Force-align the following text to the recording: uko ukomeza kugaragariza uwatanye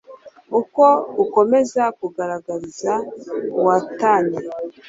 uko 0.59 0.83
ukomeza 1.23 1.83
kugaragariza 1.99 2.93
uwatanye 3.57 4.39